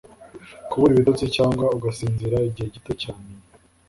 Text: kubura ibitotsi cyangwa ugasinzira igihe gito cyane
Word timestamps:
kubura 0.69 0.91
ibitotsi 0.93 1.25
cyangwa 1.35 1.65
ugasinzira 1.75 2.37
igihe 2.49 2.67
gito 2.75 2.91
cyane 3.01 3.29